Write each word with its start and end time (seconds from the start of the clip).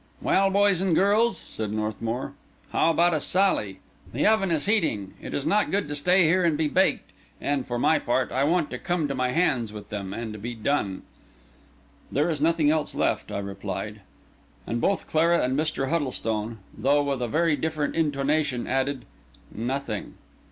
"Well, 0.19 0.49
boys 0.49 0.81
and 0.81 0.95
girls," 0.95 1.37
said 1.37 1.71
Northmour, 1.71 2.33
"how 2.71 2.89
about 2.89 3.13
a 3.13 3.21
sally? 3.21 3.81
The 4.13 4.25
oven 4.25 4.49
is 4.49 4.65
heating; 4.65 5.13
it 5.21 5.31
is 5.35 5.45
not 5.45 5.69
good 5.69 5.87
to 5.89 5.95
stay 5.95 6.23
here 6.23 6.43
and 6.43 6.57
be 6.57 6.67
baked; 6.67 7.11
and, 7.39 7.67
for 7.67 7.77
my 7.77 7.99
part, 7.99 8.31
I 8.31 8.43
want 8.43 8.71
to 8.71 8.79
come 8.79 9.07
to 9.07 9.13
my 9.13 9.29
hands 9.29 9.71
with 9.71 9.89
them, 9.89 10.11
and 10.11 10.41
be 10.41 10.55
done." 10.55 11.03
"There 12.11 12.31
is 12.31 12.41
nothing 12.41 12.71
else 12.71 12.95
left," 12.95 13.31
I 13.31 13.37
replied. 13.37 14.01
And 14.65 14.81
both 14.81 15.05
Clara 15.05 15.43
and 15.43 15.55
Mr. 15.55 15.89
Huddlestone, 15.89 16.57
though 16.75 17.03
with 17.03 17.21
a 17.21 17.27
very 17.27 17.55
different 17.55 17.93
intonation, 17.95 18.65
added, 18.65 19.05
"Nothing." 19.51 20.15